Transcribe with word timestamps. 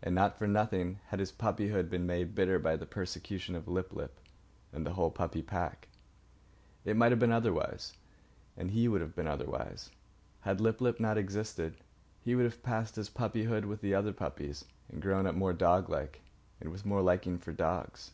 And 0.00 0.14
not 0.14 0.38
for 0.38 0.46
nothing 0.46 1.00
had 1.08 1.18
his 1.18 1.32
puppyhood 1.32 1.90
been 1.90 2.06
made 2.06 2.36
bitter 2.36 2.56
by 2.60 2.76
the 2.76 2.86
persecution 2.86 3.56
of 3.56 3.66
Lip 3.66 3.92
lip 3.92 4.20
and 4.72 4.86
the 4.86 4.92
whole 4.92 5.10
puppy 5.10 5.42
pack. 5.42 5.88
It 6.84 6.96
might 6.96 7.10
have 7.10 7.18
been 7.18 7.32
otherwise, 7.32 7.92
and 8.56 8.70
he 8.70 8.86
would 8.86 9.00
then 9.00 9.08
have 9.08 9.16
been 9.16 9.26
otherwise. 9.26 9.90
Had 10.42 10.60
Lip 10.60 10.80
lip 10.80 11.00
not 11.00 11.18
existed, 11.18 11.78
he 12.20 12.36
would 12.36 12.44
have 12.44 12.62
passed 12.62 12.94
his 12.94 13.10
puppyhood 13.10 13.64
with 13.64 13.80
the 13.80 13.92
other 13.92 14.12
puppies 14.12 14.66
and 14.88 15.02
grown 15.02 15.26
up 15.26 15.34
more 15.34 15.52
doglike 15.52 16.20
and 16.60 16.70
with 16.70 16.86
more 16.86 17.02
liking 17.02 17.36
for 17.36 17.52
dogs. 17.52 18.12